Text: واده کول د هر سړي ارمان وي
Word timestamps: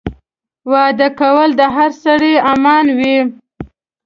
واده 0.71 1.07
کول 1.19 1.49
د 1.59 1.61
هر 1.75 1.91
سړي 2.03 2.33
ارمان 2.49 2.85
وي 2.97 3.17